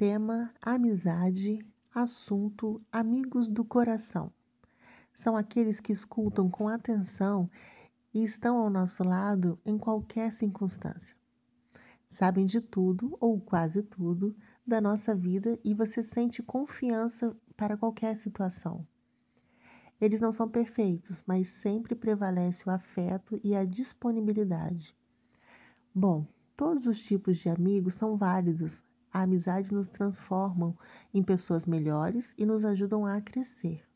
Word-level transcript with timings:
Tema: 0.00 0.50
amizade. 0.62 1.58
Assunto: 1.94 2.80
amigos 2.90 3.50
do 3.50 3.62
coração. 3.62 4.32
São 5.12 5.36
aqueles 5.36 5.78
que 5.78 5.92
escutam 5.92 6.48
com 6.48 6.68
atenção 6.68 7.50
e 8.14 8.24
estão 8.24 8.56
ao 8.56 8.70
nosso 8.70 9.04
lado 9.04 9.58
em 9.62 9.76
qualquer 9.76 10.32
circunstância. 10.32 11.14
Sabem 12.08 12.46
de 12.46 12.62
tudo, 12.62 13.14
ou 13.20 13.38
quase 13.38 13.82
tudo, 13.82 14.34
da 14.66 14.80
nossa 14.80 15.14
vida 15.14 15.58
e 15.62 15.74
você 15.74 16.02
sente 16.02 16.42
confiança 16.42 17.36
para 17.54 17.76
qualquer 17.76 18.16
situação. 18.16 18.86
Eles 20.00 20.18
não 20.18 20.32
são 20.32 20.48
perfeitos, 20.48 21.22
mas 21.26 21.48
sempre 21.48 21.94
prevalece 21.94 22.66
o 22.66 22.72
afeto 22.72 23.38
e 23.44 23.54
a 23.54 23.66
disponibilidade. 23.66 24.96
Bom, 25.94 26.26
todos 26.56 26.86
os 26.86 27.02
tipos 27.02 27.36
de 27.36 27.50
amigos 27.50 27.92
são 27.92 28.16
válidos. 28.16 28.82
A 29.12 29.22
amizade 29.22 29.72
nos 29.72 29.88
transformam 29.88 30.76
em 31.12 31.22
pessoas 31.22 31.66
melhores 31.66 32.34
e 32.38 32.46
nos 32.46 32.64
ajudam 32.64 33.04
a 33.04 33.20
crescer. 33.20 33.89